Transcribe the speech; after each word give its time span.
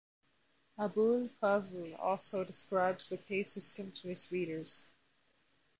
Abul 0.79 1.29
Fazl 1.39 1.95
also 1.99 2.43
describes 2.43 3.09
the 3.09 3.19
Caste 3.19 3.53
system 3.53 3.91
to 3.91 4.07
his 4.07 4.31
readers. 4.31 4.89